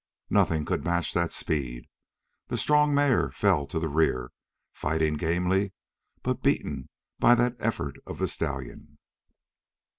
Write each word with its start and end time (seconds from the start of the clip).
Nothing 0.31 0.65
could 0.65 0.83
match 0.83 1.13
that 1.13 1.31
speed. 1.31 1.85
The 2.47 2.57
strong 2.57 2.91
mare 2.95 3.29
fell 3.29 3.67
to 3.67 3.77
the 3.77 3.87
rear, 3.87 4.31
fighting 4.73 5.13
gamely, 5.13 5.73
but 6.23 6.41
beaten 6.41 6.89
by 7.19 7.35
that 7.35 7.55
effort 7.59 7.97
of 8.07 8.17
the 8.17 8.27
stallion. 8.27 8.97